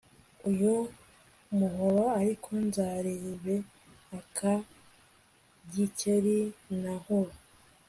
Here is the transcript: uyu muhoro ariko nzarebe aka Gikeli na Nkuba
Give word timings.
uyu 0.49 0.73
muhoro 1.57 2.03
ariko 2.21 2.49
nzarebe 2.65 3.55
aka 4.19 4.53
Gikeli 5.71 6.37
na 6.81 6.93
Nkuba 7.01 7.33